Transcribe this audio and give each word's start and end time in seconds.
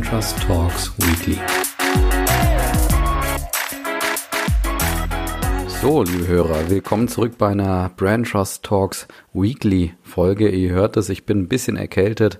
Brand 0.00 0.12
Trust 0.12 0.40
Talks 0.40 0.92
Weekly. 0.98 1.36
So, 5.82 6.02
liebe 6.02 6.26
Hörer, 6.26 6.70
willkommen 6.70 7.06
zurück 7.06 7.36
bei 7.36 7.48
einer 7.48 7.90
Brand 7.96 8.26
Trust 8.26 8.62
Talks 8.62 9.06
Weekly 9.34 9.92
Folge. 10.02 10.48
Ihr 10.48 10.70
hört 10.70 10.96
es, 10.96 11.10
ich 11.10 11.26
bin 11.26 11.40
ein 11.40 11.48
bisschen 11.48 11.76
erkältet. 11.76 12.38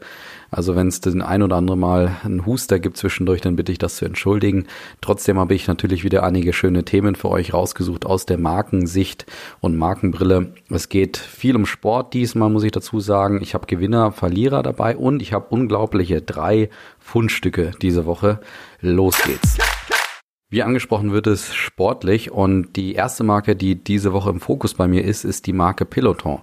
Also 0.51 0.75
wenn 0.75 0.89
es 0.89 1.01
den 1.01 1.23
ein 1.23 1.43
oder 1.43 1.57
andere 1.57 1.77
Mal 1.77 2.17
einen 2.25 2.45
Huster 2.45 2.79
gibt 2.80 2.96
zwischendurch, 2.96 3.41
dann 3.41 3.57
bitte 3.57 3.73
ich 3.73 3.79
das 3.79 3.96
zu 3.96 4.05
entschuldigen. 4.05 4.67
Trotzdem 5.00 5.39
habe 5.39 5.55
ich 5.55 5.69
natürlich 5.69 6.05
wieder 6.05 6.23
einige 6.23 6.53
schöne 6.53 6.85
Themen 6.85 7.14
für 7.14 7.30
euch 7.30 7.55
rausgesucht 7.55 8.05
aus 8.07 8.27
der 8.27 8.39
Markensicht 8.39 9.27
und 9.61 9.77
Markenbrille. 9.77 10.53
Es 10.68 10.89
geht 10.89 11.17
viel 11.17 11.57
um 11.57 11.67
Sport 11.67 12.14
diesmal, 12.14 12.50
muss 12.50 12.64
ich 12.64 12.72
dazu 12.72 13.00
sagen. 13.00 13.41
Ich 13.43 13.55
habe 13.55 13.67
Gewinner, 13.67 14.13
Verlierer 14.13 14.63
dabei 14.63 14.96
und 14.96 15.22
ich 15.22 15.32
habe 15.32 15.46
unglaubliche 15.50 16.21
drei 16.22 16.71
Fundstücke 16.99 17.72
diese 17.80 18.07
Woche. 18.07 18.41
Los 18.80 19.22
geht's. 19.22 19.58
Wie 20.53 20.64
angesprochen 20.64 21.13
wird 21.13 21.29
es 21.29 21.54
sportlich 21.54 22.32
und 22.32 22.75
die 22.75 22.95
erste 22.95 23.22
Marke, 23.22 23.54
die 23.54 23.77
diese 23.77 24.13
Woche 24.13 24.31
im 24.31 24.41
Fokus 24.41 24.75
bei 24.75 24.89
mir 24.89 25.04
ist, 25.04 25.25
ist 25.25 25.46
die 25.46 25.53
Marke 25.53 25.85
Peloton. 25.85 26.41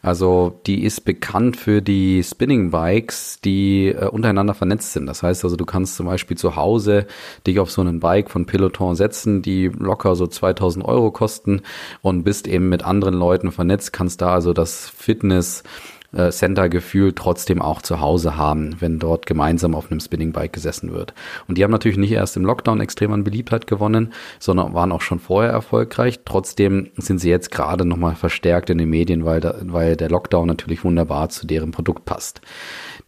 Also 0.00 0.60
die 0.68 0.84
ist 0.84 1.00
bekannt 1.04 1.56
für 1.56 1.82
die 1.82 2.22
Spinning 2.22 2.70
Bikes, 2.70 3.40
die 3.40 3.88
äh, 3.88 4.06
untereinander 4.06 4.54
vernetzt 4.54 4.92
sind. 4.92 5.06
Das 5.06 5.24
heißt 5.24 5.42
also, 5.42 5.56
du 5.56 5.66
kannst 5.66 5.96
zum 5.96 6.06
Beispiel 6.06 6.36
zu 6.36 6.54
Hause 6.54 7.08
dich 7.48 7.58
auf 7.58 7.72
so 7.72 7.80
einen 7.80 7.98
Bike 7.98 8.30
von 8.30 8.46
Peloton 8.46 8.94
setzen, 8.94 9.42
die 9.42 9.66
locker 9.66 10.14
so 10.14 10.28
2000 10.28 10.84
Euro 10.84 11.10
kosten 11.10 11.62
und 12.00 12.22
bist 12.22 12.46
eben 12.46 12.68
mit 12.68 12.84
anderen 12.84 13.14
Leuten 13.14 13.50
vernetzt, 13.50 13.92
kannst 13.92 14.22
da 14.22 14.34
also 14.34 14.52
das 14.52 14.88
Fitness 14.88 15.64
äh, 16.12 16.30
Center-Gefühl 16.30 17.12
trotzdem 17.14 17.60
auch 17.60 17.82
zu 17.82 18.00
Hause 18.00 18.36
haben, 18.36 18.76
wenn 18.80 18.98
dort 18.98 19.26
gemeinsam 19.26 19.74
auf 19.74 19.90
einem 19.90 20.00
Spinning-Bike 20.00 20.52
gesessen 20.52 20.92
wird. 20.92 21.14
Und 21.46 21.58
die 21.58 21.64
haben 21.64 21.70
natürlich 21.70 21.98
nicht 21.98 22.12
erst 22.12 22.36
im 22.36 22.44
Lockdown 22.44 22.80
extrem 22.80 23.12
an 23.12 23.24
Beliebtheit 23.24 23.66
gewonnen, 23.66 24.12
sondern 24.38 24.74
waren 24.74 24.92
auch 24.92 25.02
schon 25.02 25.18
vorher 25.18 25.52
erfolgreich. 25.52 26.20
Trotzdem 26.24 26.90
sind 26.96 27.18
sie 27.18 27.30
jetzt 27.30 27.50
gerade 27.50 27.84
nochmal 27.84 28.14
verstärkt 28.14 28.70
in 28.70 28.78
den 28.78 28.90
Medien, 28.90 29.24
weil, 29.24 29.40
da, 29.40 29.56
weil 29.62 29.96
der 29.96 30.08
Lockdown 30.08 30.46
natürlich 30.46 30.84
wunderbar 30.84 31.28
zu 31.28 31.46
deren 31.46 31.72
Produkt 31.72 32.04
passt. 32.04 32.40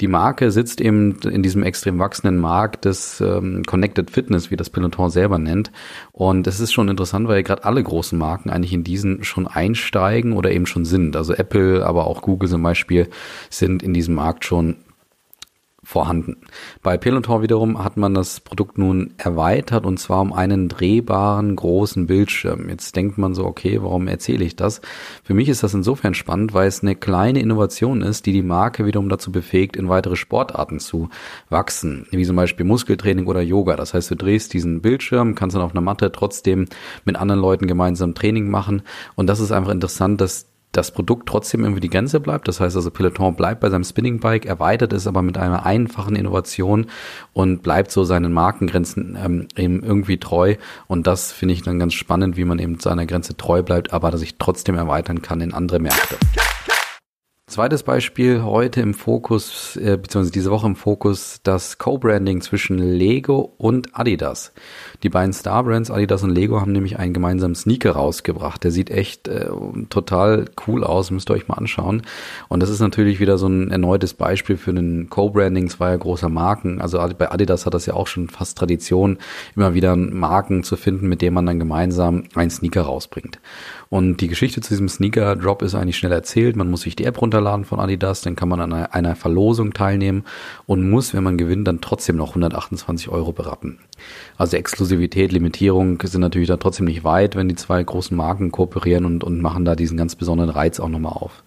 Die 0.01 0.09
Marke 0.09 0.51
sitzt 0.51 0.81
eben 0.81 1.21
in 1.21 1.43
diesem 1.43 1.63
extrem 1.63 1.99
wachsenden 1.99 2.39
Markt 2.39 2.85
des 2.85 3.21
ähm, 3.21 3.63
Connected 3.67 4.11
Fitness, 4.11 4.51
wie 4.51 4.57
das 4.57 4.71
Peloton 4.71 5.11
selber 5.11 5.39
nennt. 5.39 5.71
Und 6.13 6.47
es 6.47 6.59
ist 6.59 6.73
schon 6.73 6.89
interessant, 6.89 7.29
weil 7.29 7.43
gerade 7.43 7.65
alle 7.65 7.83
großen 7.83 8.19
Marken 8.19 8.51
eigentlich 8.51 8.73
in 8.73 8.85
diesen 8.85 9.25
schon 9.25 9.47
einsteigen 9.47 10.33
oder 10.33 10.51
eben 10.53 10.67
schon 10.67 10.85
sind. 10.85 11.17
Also 11.17 11.35
Apple, 11.35 11.85
aber 11.85 12.07
auch 12.07 12.23
Google 12.23 12.49
zum 12.49 12.63
Beispiel 12.63 13.09
sind 13.51 13.83
in 13.83 13.93
diesem 13.93 14.15
Markt 14.15 14.45
schon 14.45 14.77
vorhanden. 15.91 16.37
Bei 16.85 16.97
Peloton 16.97 17.43
wiederum 17.43 17.83
hat 17.83 17.97
man 17.97 18.15
das 18.15 18.39
Produkt 18.39 18.79
nun 18.79 19.13
erweitert 19.17 19.85
und 19.85 19.99
zwar 19.99 20.21
um 20.21 20.33
einen 20.33 20.69
drehbaren 20.69 21.57
großen 21.57 22.07
Bildschirm. 22.07 22.69
Jetzt 22.69 22.95
denkt 22.95 23.19
man 23.19 23.35
so, 23.35 23.45
okay, 23.45 23.83
warum 23.83 24.07
erzähle 24.07 24.45
ich 24.45 24.55
das? 24.55 24.81
Für 25.25 25.35
mich 25.35 25.49
ist 25.49 25.65
das 25.65 25.75
insofern 25.75 26.15
spannend, 26.15 26.55
weil 26.55 26.69
es 26.69 26.83
eine 26.83 26.95
kleine 26.95 27.41
Innovation 27.41 28.03
ist, 28.03 28.27
die 28.27 28.33
die 28.33 28.43
Marke 28.43 28.87
wiederum 28.87 29.09
dazu 29.09 29.33
befähigt, 29.33 29.75
in 29.75 29.89
weitere 29.89 30.15
Sportarten 30.15 30.79
zu 30.79 31.09
wachsen, 31.49 32.07
wie 32.13 32.25
zum 32.25 32.37
Beispiel 32.37 32.65
Muskeltraining 32.65 33.27
oder 33.27 33.41
Yoga. 33.41 33.75
Das 33.75 33.93
heißt, 33.93 34.13
du 34.13 34.15
drehst 34.15 34.53
diesen 34.53 34.83
Bildschirm, 34.83 35.35
kannst 35.35 35.57
dann 35.57 35.63
auf 35.63 35.73
einer 35.73 35.81
Matte 35.81 36.13
trotzdem 36.13 36.67
mit 37.05 37.17
anderen 37.17 37.41
Leuten 37.41 37.67
gemeinsam 37.67 38.15
Training 38.15 38.49
machen 38.49 38.83
und 39.17 39.27
das 39.27 39.41
ist 39.41 39.51
einfach 39.51 39.73
interessant, 39.73 40.21
dass 40.21 40.50
das 40.73 40.93
Produkt 40.93 41.29
trotzdem 41.29 41.63
irgendwie 41.63 41.81
die 41.81 41.91
Grenze 41.91 42.21
bleibt. 42.21 42.47
Das 42.47 42.61
heißt 42.61 42.77
also, 42.77 42.91
Peloton 42.91 43.35
bleibt 43.35 43.61
bei 43.61 43.71
seinem 43.71 43.85
Spinning 43.85 44.21
Bike, 44.21 44.47
erweitert 44.47 44.93
es 44.93 45.07
aber 45.07 45.23
mit 45.23 45.37
einer 45.37 45.67
einfachen 45.67 46.15
Innovation 46.15 46.87
und 47.33 47.63
bleibt 47.63 47.91
so 47.91 48.05
seinen 48.05 48.33
Markengrenzen 48.33 49.19
ähm, 49.23 49.49
eben 49.57 49.83
irgendwie 49.83 50.19
treu. 50.19 50.57
Und 50.87 51.07
das 51.07 51.33
finde 51.33 51.55
ich 51.55 51.63
dann 51.63 51.79
ganz 51.79 51.95
spannend, 51.95 52.37
wie 52.37 52.45
man 52.45 52.59
eben 52.59 52.79
seiner 52.79 53.07
Grenze 53.07 53.37
treu 53.37 53.63
bleibt, 53.63 53.93
aber 53.93 54.11
dass 54.11 54.23
ich 54.23 54.37
trotzdem 54.39 54.77
erweitern 54.77 55.23
kann 55.23 55.41
in 55.41 55.55
andere 55.55 55.81
Märkte. 55.81 56.17
Zweites 57.51 57.83
Beispiel 57.83 58.45
heute 58.45 58.81
im 58.81 58.95
Fokus, 58.95 59.75
äh, 59.75 59.99
beziehungsweise 60.01 60.31
diese 60.31 60.53
Woche 60.53 60.69
im 60.69 60.77
Fokus, 60.77 61.41
das 61.43 61.79
Co-Branding 61.79 62.43
zwischen 62.43 62.79
Lego 62.79 63.53
und 63.59 63.99
Adidas. 63.99 64.53
Die 65.03 65.09
beiden 65.09 65.33
Star-Brands, 65.33 65.91
Adidas 65.91 66.23
und 66.23 66.31
Lego, 66.31 66.61
haben 66.61 66.71
nämlich 66.71 67.01
einen 67.01 67.13
gemeinsamen 67.13 67.57
Sneaker 67.57 67.91
rausgebracht. 67.91 68.63
Der 68.63 68.71
sieht 68.71 68.91
echt 68.91 69.27
äh, 69.27 69.49
total 69.89 70.45
cool 70.69 70.85
aus, 70.85 71.11
müsst 71.11 71.29
ihr 71.29 71.35
euch 71.35 71.49
mal 71.49 71.57
anschauen. 71.57 72.03
Und 72.49 72.63
das 72.63 72.71
ist 72.71 72.79
natürlich 72.79 73.19
wieder 73.19 73.37
so 73.37 73.49
ein 73.49 73.73
erneutes 73.73 74.15
Beispiel 74.15 74.57
für 74.57 74.71
einen 74.71 75.11
Co-Branding 75.11 75.71
zweier 75.71 75.99
großer 75.99 76.29
Marken. 76.29 76.81
Also 76.81 76.99
bei 77.19 77.33
Adidas 77.33 77.67
hat 77.67 77.75
das 77.75 77.85
ja 77.85 77.95
auch 77.95 78.07
schon 78.07 78.29
fast 78.29 78.59
Tradition, 78.59 79.19
immer 79.57 79.75
wieder 79.75 79.97
Marken 79.97 80.63
zu 80.63 80.77
finden, 80.77 81.09
mit 81.09 81.21
denen 81.21 81.35
man 81.35 81.47
dann 81.47 81.59
gemeinsam 81.59 82.23
einen 82.37 82.51
Sneaker 82.51 82.83
rausbringt. 82.83 83.41
Und 83.89 84.21
die 84.21 84.29
Geschichte 84.29 84.61
zu 84.61 84.69
diesem 84.69 84.89
Sneaker-Drop 84.89 85.63
ist 85.63 85.75
eigentlich 85.75 85.99
schnell 85.99 86.13
erzählt. 86.13 86.55
Man 86.55 86.71
muss 86.71 86.83
sich 86.83 86.95
die 86.95 87.07
App 87.07 87.19
runterladen 87.41 87.65
von 87.65 87.81
Adidas, 87.81 88.21
dann 88.21 88.37
kann 88.37 88.49
man 88.49 88.61
an 88.61 88.73
einer, 88.73 89.17
Verlosung 89.17 89.73
teilnehmen 89.73 90.25
und 90.67 90.89
muss, 90.89 91.15
wenn 91.15 91.25
man 91.25 91.37
gewinnt, 91.37 91.67
dann 91.67 91.81
trotzdem 91.81 92.17
noch 92.17 92.31
128 92.31 93.09
Euro 93.09 93.33
berappen. 93.33 93.79
Also 94.39 94.57
Exklusivität, 94.57 95.33
Limitierung 95.33 96.01
sind 96.03 96.21
natürlich 96.21 96.49
da 96.49 96.57
trotzdem 96.57 96.87
nicht 96.87 97.05
weit, 97.05 97.37
wenn 97.37 97.49
die 97.49 97.57
zwei 97.57 97.83
großen 97.83 98.17
Marken 98.17 98.51
kooperieren 98.51 99.05
und, 99.05 99.25
und 99.25 99.41
machen 99.41 99.65
da 99.65 99.75
diesen 99.75 99.97
ganz 99.97 100.15
besonderen 100.15 100.51
Reiz 100.51 100.81
auch 100.81 100.89
nochmal 100.89 101.13
auf. 101.13 101.43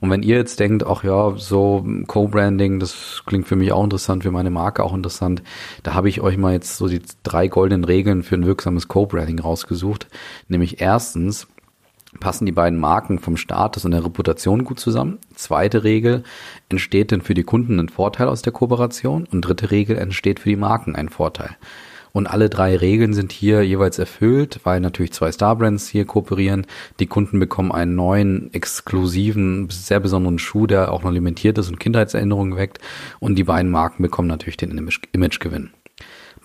Und 0.00 0.10
wenn 0.10 0.22
ihr 0.22 0.36
jetzt 0.36 0.60
denkt, 0.60 0.86
ach 0.86 1.04
ja, 1.04 1.34
so 1.36 1.84
Co-Branding, 2.06 2.80
das 2.80 3.22
klingt 3.26 3.48
für 3.48 3.56
mich 3.56 3.72
auch 3.72 3.84
interessant, 3.84 4.22
für 4.22 4.30
meine 4.30 4.50
Marke 4.50 4.84
auch 4.84 4.94
interessant, 4.94 5.42
da 5.82 5.94
habe 5.94 6.08
ich 6.08 6.20
euch 6.20 6.36
mal 6.36 6.52
jetzt 6.52 6.76
so 6.76 6.88
die 6.88 7.02
drei 7.22 7.48
goldenen 7.48 7.84
Regeln 7.84 8.22
für 8.22 8.36
ein 8.36 8.46
wirksames 8.46 8.88
Co-Branding 8.88 9.40
rausgesucht. 9.40 10.06
Nämlich 10.48 10.80
erstens, 10.80 11.48
passen 12.18 12.46
die 12.46 12.52
beiden 12.52 12.78
Marken 12.78 13.18
vom 13.18 13.36
Status 13.36 13.84
und 13.84 13.92
der 13.92 14.04
Reputation 14.04 14.64
gut 14.64 14.80
zusammen. 14.80 15.18
Zweite 15.34 15.84
Regel, 15.84 16.24
entsteht 16.68 17.12
denn 17.12 17.20
für 17.20 17.34
die 17.34 17.44
Kunden 17.44 17.78
ein 17.78 17.88
Vorteil 17.88 18.28
aus 18.28 18.42
der 18.42 18.52
Kooperation? 18.52 19.28
Und 19.30 19.42
dritte 19.42 19.70
Regel, 19.70 19.96
entsteht 19.96 20.40
für 20.40 20.48
die 20.48 20.56
Marken 20.56 20.96
ein 20.96 21.08
Vorteil. 21.08 21.56
Und 22.12 22.26
alle 22.26 22.50
drei 22.50 22.76
Regeln 22.76 23.14
sind 23.14 23.30
hier 23.30 23.62
jeweils 23.62 23.98
erfüllt, 24.00 24.60
weil 24.64 24.80
natürlich 24.80 25.12
zwei 25.12 25.30
Starbrands 25.30 25.88
hier 25.88 26.04
kooperieren. 26.04 26.66
Die 26.98 27.06
Kunden 27.06 27.38
bekommen 27.38 27.70
einen 27.70 27.94
neuen, 27.94 28.52
exklusiven, 28.52 29.68
sehr 29.70 30.00
besonderen 30.00 30.40
Schuh, 30.40 30.66
der 30.66 30.90
auch 30.90 31.04
noch 31.04 31.12
limitiert 31.12 31.58
ist 31.58 31.68
und 31.68 31.78
Kindheitserinnerungen 31.78 32.56
weckt. 32.56 32.80
Und 33.20 33.36
die 33.36 33.44
beiden 33.44 33.70
Marken 33.70 34.02
bekommen 34.02 34.26
natürlich 34.26 34.56
den 34.56 34.76
Imagegewinn 35.12 35.70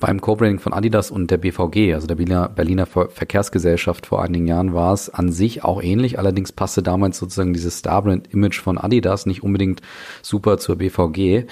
beim 0.05 0.21
Co-Branding 0.21 0.59
von 0.59 0.71
Adidas 0.71 1.09
und 1.09 1.31
der 1.31 1.37
BVG, 1.37 1.95
also 1.95 2.05
der 2.05 2.13
Berliner, 2.13 2.47
Berliner 2.47 2.85
Verkehrsgesellschaft 2.85 4.05
vor 4.05 4.21
einigen 4.21 4.45
Jahren, 4.45 4.75
war 4.75 4.93
es 4.93 5.09
an 5.09 5.31
sich 5.31 5.63
auch 5.63 5.81
ähnlich. 5.81 6.19
Allerdings 6.19 6.51
passte 6.51 6.83
damals 6.83 7.17
sozusagen 7.17 7.53
dieses 7.53 7.79
Starbrand-Image 7.79 8.61
von 8.61 8.77
Adidas 8.77 9.25
nicht 9.25 9.41
unbedingt 9.41 9.81
super 10.21 10.59
zur 10.59 10.75
BVG. 10.75 11.47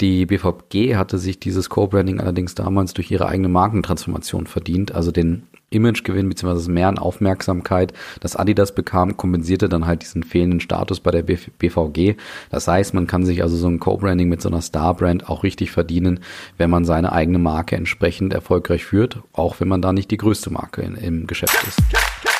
Die 0.00 0.26
BVG 0.26 0.96
hatte 0.96 1.18
sich 1.18 1.38
dieses 1.38 1.70
Co-Branding 1.70 2.20
allerdings 2.20 2.54
damals 2.54 2.94
durch 2.94 3.10
ihre 3.10 3.28
eigene 3.28 3.48
Markentransformation 3.48 4.46
verdient, 4.46 4.94
also 4.94 5.12
den 5.12 5.44
Imagegewinn 5.70 6.28
bzw. 6.28 6.70
mehr 6.70 6.88
an 6.88 6.98
Aufmerksamkeit, 6.98 7.92
das 8.20 8.36
Adidas 8.36 8.74
bekam, 8.74 9.16
kompensierte 9.16 9.68
dann 9.68 9.86
halt 9.86 10.02
diesen 10.02 10.22
fehlenden 10.22 10.60
Status 10.60 11.00
bei 11.00 11.10
der 11.10 11.22
BVG. 11.22 12.16
Das 12.50 12.68
heißt, 12.68 12.94
man 12.94 13.06
kann 13.06 13.26
sich 13.26 13.42
also 13.42 13.56
so 13.56 13.68
ein 13.68 13.80
Co-Branding 13.80 14.28
mit 14.28 14.40
so 14.40 14.48
einer 14.48 14.62
Star-Brand 14.62 15.28
auch 15.28 15.42
richtig 15.42 15.70
verdienen, 15.70 16.20
wenn 16.58 16.70
man 16.70 16.84
seine 16.84 17.12
eigene 17.12 17.38
Marke 17.38 17.76
entsprechend 17.76 18.32
erfolgreich 18.32 18.84
führt, 18.84 19.18
auch 19.32 19.60
wenn 19.60 19.68
man 19.68 19.82
da 19.82 19.92
nicht 19.92 20.10
die 20.10 20.16
größte 20.16 20.50
Marke 20.50 20.82
in, 20.82 20.94
im 20.94 21.26
Geschäft 21.26 21.56
ist. 21.66 22.33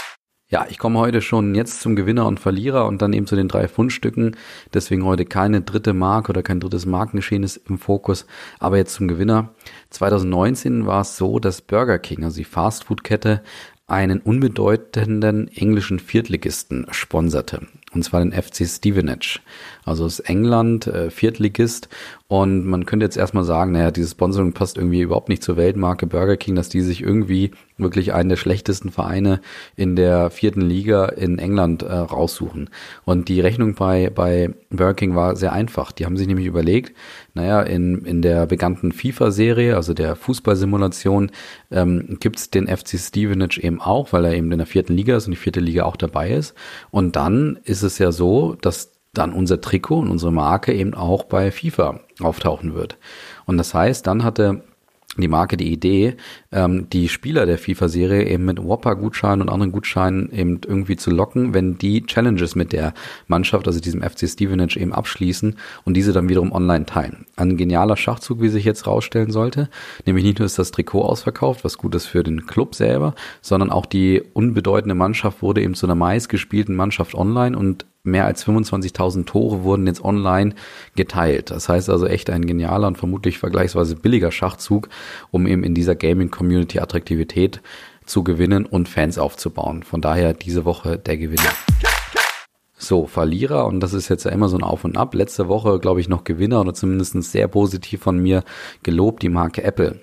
Ja, 0.55 0.67
ich 0.71 0.79
komme 0.79 1.01
heute 1.01 1.21
schon 1.21 1.57
jetzt 1.57 1.81
zum 1.81 1.97
Gewinner 1.97 2.27
und 2.27 2.39
Verlierer 2.39 2.87
und 2.87 3.03
dann 3.03 3.13
eben 3.13 3.27
zu 3.27 3.35
den 3.35 3.49
drei 3.49 3.67
Fundstücken. 3.67 4.37
Deswegen 4.73 5.05
heute 5.05 5.25
keine 5.25 5.63
dritte 5.63 5.95
Marke 5.95 6.31
oder 6.31 6.45
kein 6.45 6.61
drittes 6.61 6.87
Markengeschehen 6.87 7.43
ist 7.43 7.57
im 7.69 7.77
Fokus. 7.77 8.25
Aber 8.61 8.77
jetzt 8.77 8.95
zum 8.95 9.09
Gewinner. 9.09 9.53
2019 9.91 10.87
war 10.87 11.01
es 11.01 11.17
so, 11.17 11.41
dass 11.41 11.61
Burger 11.61 11.99
King, 11.99 12.23
also 12.23 12.37
die 12.37 12.45
Fastfood-Kette, 12.45 13.43
einen 13.89 14.21
unbedeutenden 14.21 15.49
englischen 15.49 15.99
Viertligisten 15.99 16.87
sponserte. 16.93 17.67
Und 17.93 18.05
zwar 18.05 18.21
den 18.21 18.33
FC 18.33 18.65
Stevenage. 18.65 19.41
Also 19.85 20.07
ist 20.07 20.21
England, 20.21 20.87
äh, 20.87 21.11
Viertligist. 21.11 21.89
Und 22.35 22.67
man 22.67 22.85
könnte 22.85 23.07
jetzt 23.07 23.17
erstmal 23.17 23.45
sagen, 23.45 23.71
naja, 23.71 23.93
dieses 23.93 24.11
Sponsoring 24.11 24.55
passt 24.55 24.77
irgendwie 24.77 25.03
überhaupt 25.03 25.29
nicht 25.29 25.45
zur 25.45 25.57
Weltmarke 25.57 26.09
Burger 26.09 26.37
King, 26.37 26.57
dass 26.57 26.69
die 26.69 26.81
sich 26.81 27.01
irgendwie 27.01 27.53
wirklich 27.79 28.13
einen 28.13 28.29
der 28.29 28.35
schlechtesten 28.35 28.91
Vereine 28.91 29.41
in 29.77 29.95
der 29.95 30.31
vierten 30.31 30.61
Liga 30.61 31.05
in 31.05 31.39
England 31.39 31.85
äh, 31.85 31.93
raussuchen. 31.93 32.71
Und 33.05 33.29
die 33.29 33.41
Rechnung 33.41 33.77
bei, 33.77 34.11
bei 34.13 34.51
Burger 34.71 34.95
King 34.95 35.15
war 35.15 35.37
sehr 35.37 35.53
einfach. 35.53 35.93
Die 35.93 36.07
haben 36.07 36.17
sich 36.17 36.27
nämlich 36.27 36.47
überlegt, 36.47 36.97
naja, 37.35 37.63
in, 37.63 38.05
in 38.05 38.21
der 38.21 38.47
bekannten 38.47 38.91
FIFA-Serie, 38.91 39.77
also 39.77 39.95
der 39.95 40.17
Fußballsimulation, 40.17 41.31
ähm, 41.71 42.17
gibt 42.19 42.41
es 42.41 42.51
den 42.51 42.67
FC 42.67 42.99
Stevenage 42.99 43.63
eben 43.63 43.81
auch, 43.81 44.13
weil 44.13 44.25
er 44.25 44.35
eben 44.35 44.51
in 44.51 44.59
der 44.59 44.67
vierten 44.67 44.95
Liga 44.95 45.17
ist 45.17 45.27
und 45.27 45.31
die 45.31 45.37
vierte 45.37 45.61
Liga 45.61 45.85
auch 45.85 45.97
dabei 45.97 46.33
ist. 46.33 46.55
Und 46.91 47.15
dann 47.15 47.61
ist 47.63 47.85
es 47.85 47.99
ja 47.99 48.11
so, 48.11 48.57
dass 48.61 48.94
dann 49.19 49.33
unser 49.33 49.61
Trikot 49.61 50.01
und 50.01 50.11
unsere 50.11 50.33
Marke 50.33 50.73
eben 50.73 50.95
auch 50.95 51.25
bei 51.25 51.51
FIFA 51.51 52.01
auftauchen 52.21 52.75
wird. 52.75 52.99
Und 53.47 53.59
das 53.59 53.75
heißt, 53.75 54.07
dann 54.07 54.25
hatte 54.25 54.63
die 55.17 55.29
Marke 55.29 55.57
die 55.57 55.73
Idee, 55.73 56.17
ähm, 56.51 56.89
die 56.91 57.09
Spieler 57.09 57.47
der 57.47 57.59
FIFA-Serie 57.59 58.25
eben 58.25 58.45
mit 58.45 58.63
Whopper-Gutscheinen 58.63 59.43
und 59.43 59.49
anderen 59.49 59.73
Gutscheinen 59.73 60.31
eben 60.33 60.61
irgendwie 60.67 60.97
zu 60.97 61.11
locken, 61.11 61.55
wenn 61.55 61.79
die 61.79 62.05
Challenges 62.05 62.55
mit 62.55 62.73
der 62.73 62.95
Mannschaft, 63.29 63.67
also 63.67 63.81
diesem 63.81 64.03
FC 64.03 64.29
Stevenage 64.29 64.79
eben 64.79 64.93
abschließen 64.93 65.57
und 65.85 65.95
diese 65.95 66.13
dann 66.13 66.29
wiederum 66.29 66.53
online 66.53 66.87
teilen. 66.87 67.27
Ein 67.37 67.57
genialer 67.57 67.97
Schachzug, 67.97 68.41
wie 68.41 68.49
sich 68.49 68.65
jetzt 68.65 68.87
rausstellen 68.87 69.31
sollte. 69.31 69.69
Nämlich 70.05 70.25
nicht 70.25 70.39
nur 70.39 70.47
ist 70.47 70.59
das 70.59 70.73
Trikot 70.73 71.03
ausverkauft, 71.03 71.65
was 71.65 71.79
gut 71.79 71.95
ist 71.95 72.07
für 72.07 72.23
den 72.23 72.47
Club 72.47 72.75
selber, 72.75 73.15
sondern 73.41 73.71
auch 73.71 73.87
die 73.87 74.23
unbedeutende 74.33 74.95
Mannschaft 74.95 75.43
wurde 75.43 75.63
eben 75.63 75.75
zu 75.75 75.87
einer 75.87 75.95
meistgespielten 75.95 76.75
Mannschaft 76.75 77.15
online 77.15 77.57
und 77.57 77.87
mehr 78.05 78.27
als 78.27 78.47
25.000 78.47 79.25
Tore 79.25 79.65
wurden 79.65 79.87
jetzt 79.87 80.05
online 80.05 80.55
geteilt. 80.95 81.51
Das 81.51 81.69
heißt 81.69 81.91
also 81.91 82.07
echt 82.07 82.31
ein 82.31 82.47
genialer 82.47 82.87
und 82.87 82.99
vermutlich 82.99 83.39
vergleichsweise 83.39 83.97
billiger 83.97 84.31
Schachzug, 84.31 84.89
um 85.31 85.47
eben 85.47 85.65
in 85.65 85.75
dieser 85.75 85.97
Gaming-Community 85.97 86.79
Attraktivität 86.79 87.63
zu 88.05 88.23
gewinnen 88.23 88.67
und 88.67 88.89
Fans 88.89 89.19
aufzubauen. 89.19 89.83
Von 89.83 90.03
daher 90.03 90.35
diese 90.35 90.65
Woche 90.65 90.99
der 90.99 91.17
Gewinner. 91.17 91.51
So, 92.77 93.07
Verlierer, 93.07 93.67
und 93.67 93.81
das 93.81 93.95
ist 93.95 94.11
jetzt 94.11 94.25
ja 94.25 94.31
immer 94.31 94.51
so 94.51 94.59
ein 94.59 94.63
Auf 94.63 94.85
und 94.85 94.99
Ab. 94.99 95.15
Letzte 95.15 95.49
Woche, 95.49 95.79
glaube 95.79 96.01
ich, 96.01 96.09
noch 96.09 96.25
Gewinner 96.25 96.61
oder 96.61 96.75
zumindest 96.75 97.15
sehr 97.23 97.49
positiv 97.49 98.03
von 98.03 98.19
mir 98.19 98.45
gelobt, 98.83 99.23
die 99.23 99.31
Marke 99.31 99.63
Apple. 99.63 100.01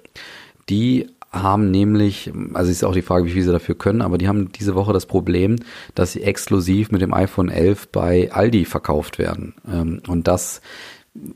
Die 0.69 1.07
haben 1.31 1.71
nämlich, 1.71 2.31
also 2.53 2.69
ist 2.69 2.83
auch 2.83 2.93
die 2.93 3.01
Frage, 3.01 3.25
wie 3.25 3.31
viel 3.31 3.43
sie 3.43 3.51
dafür 3.51 3.75
können, 3.75 4.01
aber 4.01 4.17
die 4.17 4.27
haben 4.27 4.51
diese 4.51 4.75
Woche 4.75 4.91
das 4.91 5.05
Problem, 5.05 5.57
dass 5.95 6.11
sie 6.11 6.23
exklusiv 6.23 6.91
mit 6.91 7.01
dem 7.01 7.13
iPhone 7.13 7.49
11 7.49 7.89
bei 7.89 8.31
Aldi 8.31 8.65
verkauft 8.65 9.17
werden. 9.17 9.53
Ähm, 9.71 10.01
und 10.07 10.27
das 10.27 10.61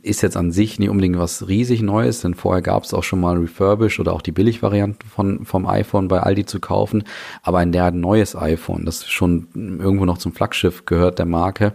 ist 0.02 0.22
jetzt 0.22 0.38
an 0.38 0.52
sich 0.52 0.80
nicht 0.80 0.90
unbedingt 0.90 1.18
was 1.18 1.48
riesig 1.48 1.82
Neues, 1.82 2.22
denn 2.22 2.34
vorher 2.34 2.62
gab 2.62 2.84
es 2.84 2.94
auch 2.94 3.04
schon 3.04 3.20
mal 3.20 3.38
Refurbish 3.38 4.00
oder 4.00 4.14
auch 4.14 4.22
die 4.22 4.32
Billigvariante 4.32 5.06
von 5.08 5.46
vom 5.46 5.66
iPhone 5.66 6.08
bei 6.08 6.20
Aldi 6.22 6.46
zu 6.46 6.60
kaufen, 6.60 7.04
aber 7.42 7.60
ein 7.60 7.72
der 7.72 7.92
neues 7.92 8.36
iPhone, 8.36 8.86
das 8.86 9.06
schon 9.08 9.48
irgendwo 9.54 10.06
noch 10.06 10.18
zum 10.18 10.34
Flaggschiff 10.34 10.86
gehört 10.86 11.20
der 11.20 11.26
Marke, 11.26 11.74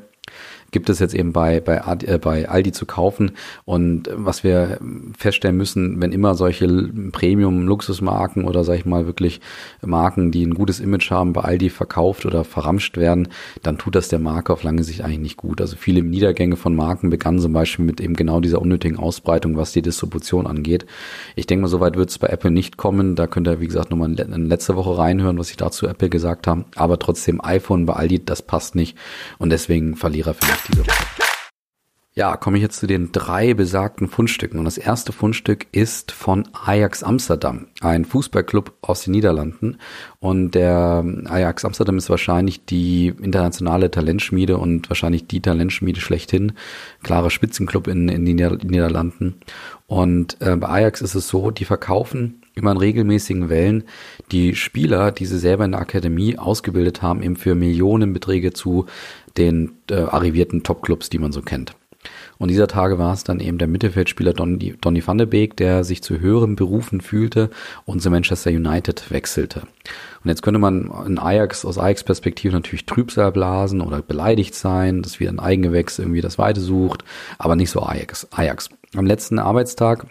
gibt 0.70 0.88
es 0.88 0.98
jetzt 0.98 1.14
eben 1.14 1.32
bei, 1.32 1.60
bei, 1.60 1.80
äh, 2.06 2.18
bei 2.18 2.48
Aldi 2.48 2.72
zu 2.72 2.86
kaufen. 2.86 3.32
Und 3.64 4.10
was 4.12 4.44
wir 4.44 4.78
feststellen 5.16 5.56
müssen, 5.56 6.00
wenn 6.00 6.12
immer 6.12 6.34
solche 6.34 6.66
Premium-Luxusmarken 6.68 8.44
oder 8.44 8.64
sag 8.64 8.78
ich 8.78 8.86
mal 8.86 9.06
wirklich 9.06 9.40
Marken, 9.82 10.30
die 10.30 10.44
ein 10.44 10.54
gutes 10.54 10.80
Image 10.80 11.10
haben, 11.10 11.32
bei 11.32 11.42
Aldi 11.42 11.70
verkauft 11.70 12.26
oder 12.26 12.44
verramscht 12.44 12.96
werden, 12.96 13.28
dann 13.62 13.78
tut 13.78 13.94
das 13.94 14.08
der 14.08 14.18
Marke 14.18 14.52
auf 14.52 14.62
lange 14.62 14.84
Sicht 14.84 15.02
eigentlich 15.02 15.18
nicht 15.18 15.36
gut. 15.36 15.60
Also 15.60 15.76
viele 15.76 16.02
Niedergänge 16.02 16.56
von 16.56 16.74
Marken 16.74 17.10
begannen 17.10 17.40
zum 17.40 17.52
Beispiel 17.52 17.84
mit 17.84 18.00
eben 18.00 18.14
genau 18.14 18.40
dieser 18.40 18.60
unnötigen 18.60 18.98
Ausbreitung, 18.98 19.56
was 19.56 19.72
die 19.72 19.82
Distribution 19.82 20.46
angeht. 20.46 20.86
Ich 21.36 21.46
denke 21.46 21.62
mal, 21.62 21.68
soweit 21.68 21.96
wird 21.96 22.10
es 22.10 22.18
bei 22.18 22.28
Apple 22.28 22.50
nicht 22.50 22.76
kommen. 22.76 23.16
Da 23.16 23.26
könnt 23.26 23.48
ihr, 23.48 23.60
wie 23.60 23.66
gesagt, 23.66 23.90
nochmal 23.90 24.12
in 24.18 24.48
letzte 24.48 24.76
Woche 24.76 24.96
reinhören, 24.98 25.38
was 25.38 25.50
ich 25.50 25.56
dazu 25.56 25.86
Apple 25.86 26.08
gesagt 26.08 26.46
habe. 26.46 26.64
Aber 26.76 26.98
trotzdem 26.98 27.40
iPhone 27.42 27.86
bei 27.86 27.94
Aldi, 27.94 28.24
das 28.24 28.42
passt 28.42 28.74
nicht. 28.74 28.96
Und 29.38 29.50
deswegen 29.50 29.96
Verlierer 29.96 30.34
für 30.34 30.46
mich 30.46 30.59
Woche. 30.68 31.20
Ja, 32.12 32.36
komme 32.36 32.56
ich 32.56 32.62
jetzt 32.62 32.80
zu 32.80 32.88
den 32.88 33.12
drei 33.12 33.54
besagten 33.54 34.08
Fundstücken. 34.08 34.58
Und 34.58 34.64
das 34.64 34.78
erste 34.78 35.12
Fundstück 35.12 35.68
ist 35.70 36.10
von 36.10 36.48
Ajax 36.52 37.04
Amsterdam, 37.04 37.68
ein 37.80 38.04
Fußballclub 38.04 38.74
aus 38.82 39.04
den 39.04 39.12
Niederlanden. 39.12 39.78
Und 40.18 40.50
der 40.56 41.04
Ajax 41.26 41.64
Amsterdam 41.64 41.98
ist 41.98 42.10
wahrscheinlich 42.10 42.64
die 42.64 43.14
internationale 43.22 43.92
Talentschmiede 43.92 44.58
und 44.58 44.90
wahrscheinlich 44.90 45.28
die 45.28 45.40
Talentschmiede 45.40 46.00
schlechthin. 46.00 46.52
Klarer 47.04 47.30
Spitzenclub 47.30 47.86
in, 47.86 48.08
in 48.08 48.26
den 48.26 48.58
Niederlanden. 48.64 49.40
Und 49.86 50.36
äh, 50.40 50.56
bei 50.56 50.68
Ajax 50.68 51.02
ist 51.02 51.14
es 51.14 51.28
so, 51.28 51.52
die 51.52 51.64
verkaufen 51.64 52.39
immer 52.60 52.72
in 52.72 52.76
regelmäßigen 52.76 53.48
Wellen 53.48 53.84
die 54.30 54.54
Spieler, 54.54 55.12
die 55.12 55.26
sie 55.26 55.38
selber 55.38 55.64
in 55.64 55.72
der 55.72 55.80
Akademie 55.80 56.38
ausgebildet 56.38 57.02
haben, 57.02 57.22
eben 57.22 57.36
für 57.36 57.54
Millionenbeträge 57.54 58.52
zu 58.52 58.86
den 59.36 59.72
äh, 59.90 59.94
arrivierten 59.94 60.62
Topclubs, 60.62 61.10
die 61.10 61.18
man 61.18 61.32
so 61.32 61.42
kennt. 61.42 61.74
Und 62.38 62.48
dieser 62.48 62.68
Tage 62.68 62.98
war 62.98 63.12
es 63.12 63.24
dann 63.24 63.40
eben 63.40 63.58
der 63.58 63.68
Mittelfeldspieler 63.68 64.32
Donny, 64.32 64.74
Donny 64.80 65.06
van 65.06 65.18
de 65.18 65.26
Beek, 65.26 65.56
der 65.58 65.84
sich 65.84 66.02
zu 66.02 66.20
höheren 66.20 66.56
Berufen 66.56 67.02
fühlte 67.02 67.50
und 67.84 68.00
zu 68.00 68.10
Manchester 68.10 68.50
United 68.50 69.10
wechselte. 69.10 69.60
Und 70.22 70.30
jetzt 70.30 70.42
könnte 70.42 70.58
man 70.58 70.90
in 71.06 71.18
Ajax, 71.18 71.66
aus 71.66 71.78
Ajax-Perspektive 71.78 72.54
natürlich 72.54 72.86
Trübsal 72.86 73.32
blasen 73.32 73.82
oder 73.82 74.00
beleidigt 74.00 74.54
sein, 74.54 75.02
dass 75.02 75.20
wieder 75.20 75.30
ein 75.30 75.38
Eigengewächs 75.38 75.98
irgendwie 75.98 76.22
das 76.22 76.38
Weite 76.38 76.62
sucht, 76.62 77.04
aber 77.38 77.56
nicht 77.56 77.70
so 77.70 77.82
Ajax. 77.82 78.26
Ajax. 78.30 78.70
Am 78.96 79.06
letzten 79.06 79.38
Arbeitstag 79.38 80.06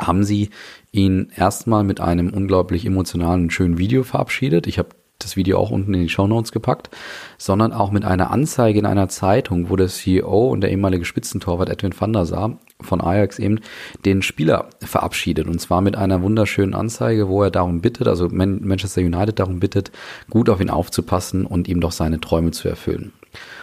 haben 0.00 0.24
sie 0.24 0.50
ihn 0.92 1.30
erstmal 1.34 1.84
mit 1.84 2.00
einem 2.00 2.30
unglaublich 2.30 2.86
emotionalen 2.86 3.50
schönen 3.50 3.78
Video 3.78 4.04
verabschiedet. 4.04 4.66
Ich 4.66 4.78
habe 4.78 4.90
das 5.18 5.36
Video 5.36 5.58
auch 5.58 5.70
unten 5.70 5.94
in 5.94 6.02
die 6.02 6.08
Show 6.08 6.28
Notes 6.28 6.52
gepackt, 6.52 6.90
sondern 7.38 7.72
auch 7.72 7.90
mit 7.90 8.04
einer 8.04 8.30
Anzeige 8.30 8.78
in 8.78 8.86
einer 8.86 9.08
Zeitung, 9.08 9.68
wo 9.68 9.76
der 9.76 9.88
CEO 9.88 10.48
und 10.48 10.60
der 10.60 10.70
ehemalige 10.70 11.04
Spitzentorwart 11.04 11.68
Edwin 11.68 11.92
van 11.98 12.12
der 12.12 12.24
Sar 12.24 12.58
von 12.80 13.00
Ajax 13.00 13.40
eben 13.40 13.58
den 14.04 14.22
Spieler 14.22 14.68
verabschiedet. 14.80 15.48
Und 15.48 15.60
zwar 15.60 15.80
mit 15.80 15.96
einer 15.96 16.22
wunderschönen 16.22 16.74
Anzeige, 16.74 17.28
wo 17.28 17.42
er 17.42 17.50
darum 17.50 17.80
bittet, 17.80 18.06
also 18.06 18.28
Manchester 18.28 19.00
United 19.00 19.40
darum 19.40 19.58
bittet, 19.58 19.90
gut 20.30 20.48
auf 20.48 20.60
ihn 20.60 20.70
aufzupassen 20.70 21.44
und 21.46 21.66
ihm 21.66 21.80
doch 21.80 21.92
seine 21.92 22.20
Träume 22.20 22.52
zu 22.52 22.68
erfüllen. 22.68 23.12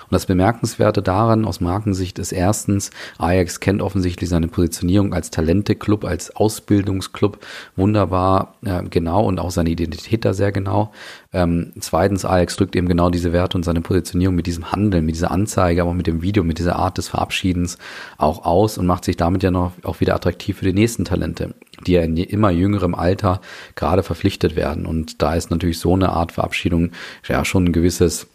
Und 0.06 0.14
das 0.14 0.28
Bemerkenswerte 0.28 1.02
daran 1.02 1.46
aus 1.46 1.62
Markensicht 1.62 2.20
ist 2.20 2.32
erstens, 2.32 2.92
Ajax 3.18 3.60
kennt 3.60 3.82
offensichtlich 3.82 4.30
seine 4.30 4.48
Positionierung 4.48 5.14
als 5.14 5.32
Talente-Club, 5.32 6.06
als 6.06 6.36
Ausbildungsclub 6.36 7.40
wunderbar 7.76 8.56
äh, 8.64 8.84
genau 8.84 9.26
und 9.26 9.40
auch 9.40 9.52
seine 9.52 9.72
Identität 9.72 10.26
da 10.26 10.34
sehr 10.34 10.52
genau. 10.52 10.92
Ähm, 11.34 11.74
zweitens, 11.80 12.24
Ajax 12.24 12.56
drückt 12.56 12.76
eben 12.76 12.88
genau 12.88 13.10
diese 13.10 13.34
Werte 13.34 13.58
und 13.58 13.64
seine 13.64 13.82
Positionierung 13.82 14.36
mit 14.36 14.46
diesem 14.46 14.72
Handeln, 14.72 15.06
mit 15.06 15.16
dieser 15.16 15.32
Anzeige, 15.32 15.82
aber 15.82 15.92
auch 15.92 15.96
mit 15.96 16.08
dem 16.08 16.22
Video, 16.22 16.44
mit 16.44 16.60
dieser 16.60 16.76
Art 16.76 16.98
des 16.98 17.08
Verabschiedens 17.08 17.78
auch 18.18 18.46
aus 18.46 18.78
und 18.78 18.86
macht 18.86 19.06
sich 19.06 19.18
damit 19.18 19.44
ja 19.44 19.52
noch 19.52 19.74
auch 19.84 20.00
wieder 20.02 20.16
attraktiv 20.16 20.58
für 20.58 20.66
die 20.66 20.74
nächsten 20.74 21.06
Talente, 21.06 21.56
die 21.86 21.94
ja 21.94 22.02
in 22.02 22.16
immer 22.16 22.52
jüngerem 22.52 22.94
Alter 22.94 23.42
gerade 23.76 24.04
verpflichtet 24.04 24.56
werden. 24.56 24.86
Und 24.86 25.22
da 25.22 25.34
ist 25.34 25.50
natürlich 25.50 25.80
so 25.80 25.94
eine 25.94 26.10
Art 26.10 26.32
Verabschiedung 26.32 26.92
ja 27.28 27.44
schon 27.44 27.66
ein 27.66 27.74
gewisses 27.74 28.28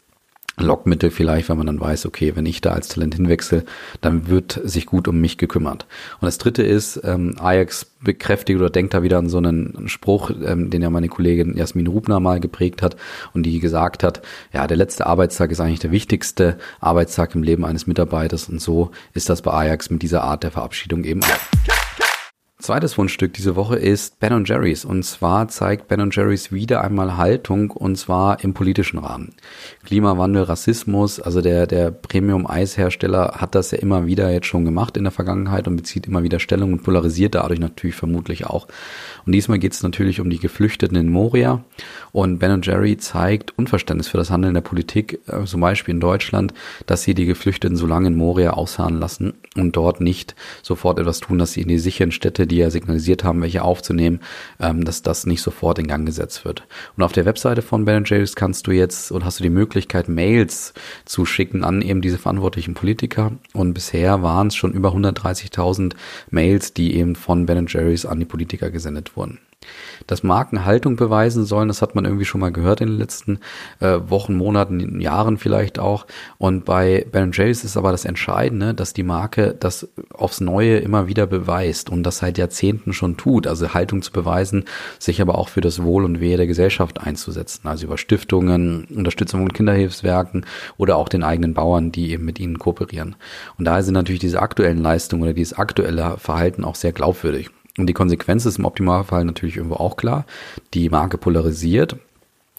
Lockmittel 0.62 1.11
vielleicht, 1.11 1.49
weil 1.49 1.57
man 1.57 1.67
dann 1.67 1.81
weiß, 1.81 2.07
okay, 2.07 2.33
wenn 2.37 2.47
ich 2.47 2.61
da 2.61 2.73
als 2.73 2.89
Talent 2.89 3.15
hinwechsel, 3.15 3.64
dann 4.00 4.29
wird 4.29 4.61
sich 4.64 4.87
gut 4.87 5.09
um 5.09 5.21
mich 5.21 5.38
gekümmert. 5.38 5.87
Und 6.21 6.26
das 6.26 6.38
dritte 6.38 6.62
ist, 6.62 7.00
ähm, 7.05 7.37
Ajax 7.38 7.87
bekräftigt 8.02 8.59
oder 8.59 8.71
denkt 8.71 8.95
da 8.95 9.02
wieder 9.02 9.19
an 9.19 9.29
so 9.29 9.38
einen 9.38 9.88
Spruch, 9.88 10.31
ähm, 10.45 10.71
den 10.71 10.83
ja 10.83 10.90
meine 10.90 11.09
Kollegin 11.09 11.57
Jasmin 11.57 11.87
Rubner 11.87 12.21
mal 12.21 12.40
geprägt 12.40 12.83
hat 12.83 12.97
und 13.35 13.45
die 13.45 13.61
gesagt 13.61 14.02
hat, 14.02 14.23
ja, 14.52 14.67
der 14.67 14.76
letzte 14.76 15.07
Arbeitstag 15.07 15.50
ist 15.50 15.61
eigentlich 15.61 15.81
der 15.81 15.90
wichtigste 15.90 16.59
Arbeitstag 16.81 17.35
im 17.35 17.43
Leben 17.43 17.64
eines 17.64 17.87
Mitarbeiters 17.87 18.49
und 18.49 18.61
so 18.61 18.90
ist 19.12 19.29
das 19.29 19.43
bei 19.43 19.52
Ajax 19.52 19.90
mit 19.90 20.02
dieser 20.02 20.25
Art 20.25 20.43
der 20.43 20.50
Verabschiedung 20.50 21.05
eben 21.05 21.23
auch. 21.23 21.70
Zweites 22.61 22.93
Fundstück 22.93 23.33
diese 23.33 23.57
Woche 23.57 23.76
ist 23.76 24.21
Ben 24.21 24.45
Jerry's. 24.45 24.85
Und 24.85 25.02
zwar 25.02 25.49
zeigt 25.49 25.88
Ben 25.88 26.11
Jerry's 26.11 26.52
wieder 26.52 26.83
einmal 26.83 27.17
Haltung 27.17 27.71
und 27.71 27.97
zwar 27.97 28.45
im 28.45 28.52
politischen 28.52 28.99
Rahmen. 28.99 29.35
Klimawandel, 29.87 30.43
Rassismus, 30.43 31.21
also 31.21 31.40
der, 31.40 31.67
der 31.67 31.90
Premium-Eishersteller 31.90 33.37
hat 33.38 33.55
das 33.55 33.71
ja 33.71 33.79
immer 33.79 34.05
wieder 34.05 34.31
jetzt 34.31 34.47
schon 34.47 34.67
gemacht 34.67 34.99
in 34.99 35.05
der 35.05 35.11
Vergangenheit 35.11 35.69
und 35.69 35.76
bezieht 35.76 36.07
immer 36.07 36.23
wieder 36.23 36.38
Stellung 36.38 36.75
und 36.75 36.83
polarisiert 36.83 37.35
dadurch 37.35 37.61
natürlich 37.61 37.97
vermutlich 37.97 38.45
auch. 38.45 38.69
Und 39.27 39.33
diesmal 39.33 39.59
geht 39.59 39.73
es 39.73 39.83
natürlich 39.83 40.21
um 40.21 40.31
die 40.31 40.39
Geflüchteten 40.39 40.97
in 40.97 41.09
Moria. 41.11 41.65
Und 42.12 42.39
Ben 42.39 42.62
Jerry 42.62 42.97
zeigt 42.97 43.57
Unverständnis 43.57 44.09
für 44.09 44.19
das 44.19 44.31
Handeln 44.31 44.55
der 44.55 44.61
Politik, 44.61 45.21
äh, 45.27 45.45
zum 45.45 45.61
Beispiel 45.61 45.95
in 45.95 46.00
Deutschland, 46.00 46.53
dass 46.87 47.03
sie 47.03 47.15
die 47.15 47.27
Geflüchteten 47.27 47.77
so 47.77 47.87
lange 47.87 48.09
in 48.09 48.17
Moria 48.17 48.53
ausharren 48.53 48.99
lassen 48.99 49.35
und 49.57 49.77
dort 49.77 50.00
nicht 50.00 50.35
sofort 50.62 50.99
etwas 50.99 51.21
tun, 51.21 51.39
dass 51.39 51.53
sie 51.53 51.62
in 51.62 51.69
die 51.69 51.79
sicheren 51.79 52.12
Städte 52.12 52.47
die 52.47 52.57
ja 52.57 52.71
signalisiert 52.71 53.25
haben, 53.25 53.43
welche 53.43 53.62
aufzunehmen, 53.62 54.21
ähm, 54.61 54.85
dass 54.85 55.03
das 55.03 55.27
nicht 55.27 55.43
sofort 55.43 55.79
in 55.79 55.87
Gang 55.87 56.07
gesetzt 56.07 56.45
wird. 56.45 56.65
Und 56.97 57.03
auf 57.03 57.12
der 57.12 57.25
Webseite 57.25 57.62
von 57.62 57.85
Ben 57.85 58.05
Jerry's 58.05 58.37
kannst 58.37 58.67
du 58.67 58.73
jetzt 58.73 59.12
und 59.12 59.25
hast 59.25 59.39
du 59.39 59.43
die 59.43 59.50
Möglichkeit, 59.50 60.09
Mails 60.09 60.75
zu 61.05 61.25
schicken 61.27 61.65
an 61.65 61.83
eben 61.83 62.00
diese 62.00 62.19
verantwortlichen 62.19 62.75
Politiker. 62.75 63.33
Und 63.53 63.75
bisher 63.75 64.23
waren 64.23 64.49
es 64.49 64.57
schon 64.57 64.73
über 64.73 64.91
130.000 64.91 65.95
Mails, 66.31 66.75
die 66.75 66.95
eben 66.97 67.17
von 67.17 67.47
Ben 67.47 67.67
Jerry's 67.69 68.07
an 68.07 68.21
die 68.21 68.27
Politiker 68.27 68.71
gesendet 68.71 69.17
wurden. 69.17 69.20
Dass 70.07 70.23
Marken 70.23 70.65
Haltung 70.65 70.97
beweisen 70.97 71.45
sollen. 71.45 71.69
Das 71.69 71.83
hat 71.83 71.95
man 71.95 72.05
irgendwie 72.05 72.25
schon 72.25 72.41
mal 72.41 72.53
gehört 72.53 72.81
in 72.81 72.89
den 72.89 72.99
letzten 72.99 73.39
äh, 73.81 73.99
Wochen, 74.09 74.35
Monaten, 74.35 75.00
Jahren 75.00 75.39
vielleicht 75.39 75.79
auch. 75.79 76.07
Und 76.39 76.65
bei 76.65 77.07
Ben 77.11 77.33
Jerry's 77.33 77.65
ist 77.65 77.77
aber 77.77 77.93
das 77.93 78.05
Entscheidende, 78.05 78.75
dass 78.75 78.93
die 78.93 79.03
Marke 79.03 79.55
das 79.59 79.89
aufs 80.12 80.41
Neue 80.41 80.79
immer 80.79 81.07
wieder 81.07 81.27
beweist 81.27 81.91
und 81.91 82.03
das 82.03 82.19
seit 82.19 82.39
Jahrzehnten 82.39 82.93
schon 82.93 83.17
tut. 83.17 83.47
Also 83.47 83.75
Haltung 83.75 84.03
zu 84.03 84.12
beweisen, 84.12 84.65
sich 84.99 85.21
aber 85.21 85.37
auch 85.37 85.49
für 85.49 85.61
das 85.61 85.83
Wohl 85.83 86.05
und 86.05 86.21
Wehe 86.21 86.37
der 86.37 86.47
Gesellschaft 86.47 87.00
einzusetzen. 87.00 87.69
Also 87.69 87.87
über 87.87 87.99
Stiftungen, 87.99 88.87
Unterstützung 88.87 89.41
von 89.41 89.53
Kinderhilfswerken 89.53 90.47
oder 90.77 90.97
auch 90.97 91.09
den 91.09 91.23
eigenen 91.23 91.55
Bauern, 91.55 91.93
die 91.93 92.12
eben 92.12 92.25
mit 92.25 92.41
ihnen 92.41 92.59
kooperieren. 92.59 93.17
Und 93.59 93.67
daher 93.67 93.83
sind 93.83 93.95
natürlich 93.95 94.21
diese 94.21 94.41
aktuellen 94.41 94.79
Leistungen 94.79 95.23
oder 95.23 95.35
dieses 95.35 95.57
aktuelle 95.57 96.17
Verhalten 96.19 96.65
auch 96.65 96.75
sehr 96.75 96.93
glaubwürdig. 96.93 97.50
Und 97.79 97.87
die 97.87 97.95
Konsequenz 97.95 98.47
ist 98.47 98.59
im 98.59 98.65
Optimalfall 98.65 99.25
natürlich 99.25 99.57
irgendwo 99.57 99.77
auch 99.77 99.97
klar. 99.97 100.27
Die 100.75 100.89
Marke 100.89 101.19
polarisiert, 101.19 101.97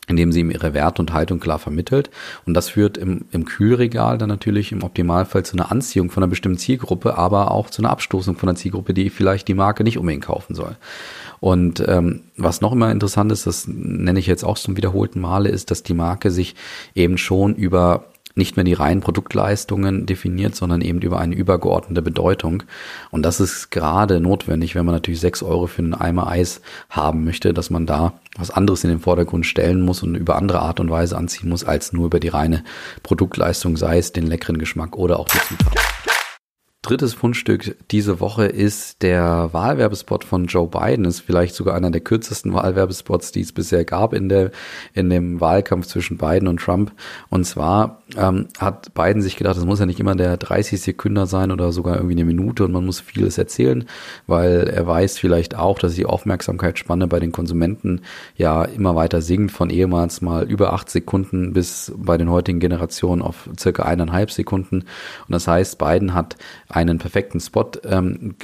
indem 0.08 0.32
sie 0.32 0.42
ihm 0.42 0.52
ihre 0.52 0.74
Werte 0.74 1.02
und 1.02 1.14
Haltung 1.14 1.40
klar 1.40 1.60
vermittelt. 1.60 2.10
Und 2.46 2.54
das 2.54 2.70
führt 2.70 2.98
im, 2.98 3.26
im 3.32 3.46
Kühlregal 3.46 4.18
dann 4.18 4.30
natürlich 4.30 4.72
im 4.72 4.84
Optimalfall 4.84 5.44
zu 5.44 5.56
einer 5.56 5.72
Anziehung 5.72 6.10
von 6.10 6.24
einer 6.24 6.30
bestimmten 6.30 6.58
Zielgruppe, 6.58 7.18
aber 7.18 7.52
auch 7.52 7.70
zu 7.70 7.82
einer 7.82 7.92
Abstoßung 7.92 8.36
von 8.36 8.50
einer 8.50 8.58
Zielgruppe, 8.58 8.94
die 8.94 9.10
vielleicht 9.10 9.48
die 9.48 9.54
Marke 9.54 9.84
nicht 9.84 9.98
unbedingt 9.98 10.26
kaufen 10.26 10.56
soll. 10.56 10.76
Und 11.40 11.84
ähm, 11.88 12.22
was 12.38 12.62
noch 12.62 12.72
immer 12.72 12.92
interessant 12.92 13.32
ist, 13.32 13.48
das 13.48 13.68
nenne 13.68 14.20
ich 14.20 14.28
jetzt 14.28 14.44
auch 14.44 14.58
zum 14.58 14.78
wiederholten 14.78 15.20
Male, 15.20 15.50
ist, 15.50 15.72
dass 15.72 15.84
die 15.84 15.94
Marke 15.94 16.30
sich 16.30 16.56
eben 16.94 17.18
schon 17.18 17.56
über 17.56 18.11
nicht 18.36 18.56
mehr 18.56 18.64
die 18.64 18.74
reinen 18.74 19.02
Produktleistungen 19.02 20.06
definiert, 20.06 20.56
sondern 20.56 20.82
eben 20.82 21.02
über 21.02 21.20
eine 21.20 21.36
übergeordnete 21.36 22.02
Bedeutung. 22.02 22.64
Und 23.10 23.24
das 23.24 23.40
ist 23.40 23.72
gerade 23.72 24.20
notwendig, 24.20 24.76
wenn 24.76 24.86
man 24.86 24.96
natürlich 24.96 25.20
sechs 25.20 25.44
Euro 25.44 25.68
für 25.68 25.82
einen 25.82 25.94
Eimer 25.94 26.28
Eis 26.28 26.62
haben 26.90 27.24
möchte, 27.24 27.54
dass 27.54 27.70
man 27.70 27.86
da 27.86 28.14
was 28.38 28.52
anderes 28.52 28.84
in 28.84 28.90
den 28.90 29.00
Vordergrund 29.00 29.46
stellen 29.46 29.82
muss 29.82 30.04
und 30.04 30.16
über 30.16 30.36
andere 30.36 30.60
Art 30.60 30.80
und 30.80 30.90
Weise 30.90 31.18
anziehen 31.18 31.50
muss, 31.50 31.64
als 31.64 31.94
nur 31.94 32.06
über 32.06 32.20
die 32.20 32.30
reine 32.30 32.64
Produktleistung, 33.04 33.78
sei 33.78 33.98
es 33.98 34.14
den 34.14 34.28
leckeren 34.28 34.58
Geschmack 34.58 34.96
oder 34.96 35.20
auch 35.20 35.28
die 35.28 35.40
Zutaten. 35.40 36.11
Drittes 36.84 37.14
Fundstück 37.14 37.78
diese 37.92 38.20
Woche 38.20 38.46
ist 38.46 39.04
der 39.04 39.50
Wahlwerbespot 39.52 40.24
von 40.24 40.48
Joe 40.48 40.68
Biden. 40.68 41.06
Ist 41.06 41.20
vielleicht 41.20 41.54
sogar 41.54 41.76
einer 41.76 41.92
der 41.92 42.02
kürzesten 42.02 42.56
Wahlwerbespots, 42.56 43.32
die 43.32 43.42
es 43.42 43.52
bisher 43.52 43.86
gab 43.86 44.14
in 44.14 44.30
der 44.30 44.50
in 44.96 45.12
dem 45.12 45.40
Wahlkampf 45.40 45.86
zwischen 45.86 46.18
Biden 46.18 46.48
und 46.48 46.60
Trump. 46.60 46.92
Und 47.30 47.44
zwar 47.46 48.02
ähm, 48.18 48.48
hat 48.58 48.96
Biden 48.96 49.22
sich 49.22 49.36
gedacht, 49.36 49.58
es 49.58 49.66
muss 49.66 49.80
ja 49.80 49.86
nicht 49.86 50.00
immer 50.00 50.16
der 50.16 50.38
30 50.38 50.82
Sekünder 50.82 51.28
sein 51.28 51.52
oder 51.52 51.72
sogar 51.72 51.98
irgendwie 51.98 52.16
eine 52.16 52.26
Minute 52.26 52.66
und 52.66 52.72
man 52.72 52.84
muss 52.84 53.00
vieles 53.00 53.38
erzählen, 53.38 53.86
weil 54.26 54.68
er 54.68 54.88
weiß 54.88 55.20
vielleicht 55.20 55.56
auch, 55.56 55.78
dass 55.78 55.94
die 55.94 56.08
Aufmerksamkeitsspanne 56.08 57.06
bei 57.06 57.20
den 57.20 57.32
Konsumenten 57.32 58.02
ja 58.38 58.64
immer 58.64 58.96
weiter 58.96 59.22
sinkt 59.22 59.52
von 59.52 59.70
ehemals 59.70 60.22
mal 60.22 60.50
über 60.50 60.74
acht 60.74 60.90
Sekunden 60.90 61.54
bis 61.54 61.94
bei 61.96 62.18
den 62.18 62.32
heutigen 62.32 62.60
Generationen 62.60 63.22
auf 63.22 63.48
circa 63.60 63.84
eineinhalb 63.84 64.32
Sekunden. 64.32 64.78
Und 64.80 65.30
das 65.30 65.48
heißt, 65.48 65.78
Biden 65.78 66.16
hat 66.16 66.38
einen 66.72 66.98
perfekten 66.98 67.40
Spot 67.40 67.70
ähm, 67.86 68.36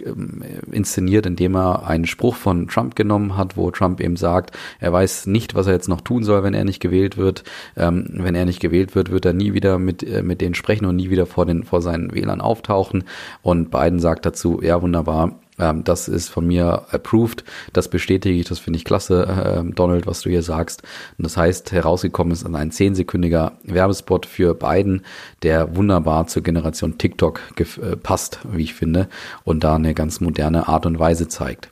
inszeniert, 0.72 1.26
indem 1.26 1.56
er 1.56 1.88
einen 1.88 2.06
Spruch 2.06 2.36
von 2.36 2.68
Trump 2.68 2.96
genommen 2.96 3.38
hat, 3.38 3.58
wo 3.58 3.72
Trump 3.72 4.02
eben 4.02 4.16
sagt, 4.16 4.58
er 4.80 4.94
weiß 4.94 5.28
nicht, 5.28 5.56
was 5.56 5.68
er 5.68 5.74
jetzt 5.74 5.90
noch 5.90 6.02
tun 6.02 6.24
soll, 6.24 6.44
wenn 6.44 6.54
er 6.54 6.66
nicht 6.66 6.80
gewählt 6.80 7.18
wird. 7.18 7.44
Ähm, 7.76 8.08
wenn 8.12 8.36
er 8.36 8.46
nicht 8.46 8.60
gewählt 8.60 8.96
wird, 8.96 9.12
wird 9.12 9.26
er 9.26 9.34
nie 9.34 9.54
wieder 9.54 9.80
mit, 9.80 10.04
äh, 10.04 10.22
mit 10.22 10.42
denen 10.42 10.56
sprechen 10.56 10.86
und 10.86 10.96
nie 10.96 11.10
wieder 11.10 11.26
vor, 11.26 11.46
den, 11.46 11.64
vor 11.64 11.82
seinen 11.82 12.14
Wählern 12.14 12.42
auftauchen. 12.42 13.04
Und 13.42 13.72
Biden 13.72 14.00
sagt 14.00 14.26
dazu, 14.26 14.62
ja 14.62 14.82
wunderbar, 14.82 15.40
ähm, 15.60 15.84
das 15.84 16.08
ist 16.08 16.30
von 16.30 16.46
mir 16.46 16.86
approved, 16.92 17.44
das 17.74 17.88
bestätige 17.88 18.40
ich, 18.40 18.48
das 18.48 18.60
finde 18.60 18.78
ich 18.78 18.86
klasse, 18.86 19.64
äh, 19.66 19.74
Donald, 19.74 20.08
was 20.08 20.22
du 20.22 20.30
hier 20.30 20.44
sagst. 20.44 20.84
Und 21.18 21.24
das 21.24 21.38
heißt, 21.38 21.72
herausgekommen 21.72 22.34
ist 22.34 22.46
ein 22.46 22.72
zehnsekündiger 22.72 23.54
Werbespot 23.64 24.26
für 24.26 24.54
Biden, 24.54 25.04
der 25.44 25.76
wunderbar 25.76 26.28
zur 26.28 26.44
Generation 26.44 26.98
TikTok 26.98 27.42
äh, 27.58 27.96
passt, 27.96 28.40
wie 28.52 28.64
ich 28.64 28.74
finde, 28.74 29.08
und 29.44 29.64
da 29.64 29.76
eine 29.76 29.94
ganz 29.94 30.22
moderne 30.22 30.68
Art 30.68 30.86
und 30.86 31.00
Weise 31.00 31.28
zeigt. 31.28 31.70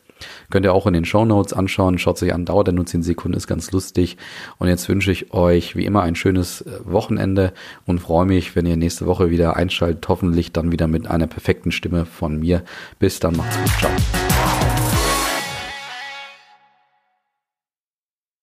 Könnt 0.49 0.65
ihr 0.65 0.73
auch 0.73 0.87
in 0.87 0.93
den 0.93 1.05
Show 1.05 1.25
Notes 1.25 1.53
anschauen. 1.53 1.97
Schaut 1.97 2.17
sich 2.17 2.33
an, 2.33 2.45
dauert 2.45 2.71
nur 2.71 2.85
10 2.85 3.03
Sekunden, 3.03 3.37
ist 3.37 3.47
ganz 3.47 3.71
lustig. 3.71 4.17
Und 4.57 4.67
jetzt 4.67 4.87
wünsche 4.89 5.11
ich 5.11 5.33
euch 5.33 5.75
wie 5.75 5.85
immer 5.85 6.03
ein 6.03 6.15
schönes 6.15 6.61
äh, 6.61 6.79
Wochenende 6.83 7.53
und 7.85 7.99
freue 7.99 8.25
mich, 8.25 8.55
wenn 8.55 8.65
ihr 8.65 8.77
nächste 8.77 9.05
Woche 9.05 9.29
wieder 9.29 9.55
einschaltet. 9.55 10.07
Hoffentlich 10.07 10.51
dann 10.51 10.71
wieder 10.71 10.87
mit 10.87 11.07
einer 11.07 11.27
perfekten 11.27 11.71
Stimme 11.71 12.05
von 12.05 12.39
mir. 12.39 12.63
Bis 12.99 13.19
dann, 13.19 13.35
macht's 13.35 13.57
gut. 13.57 13.71
Ciao. 13.79 14.34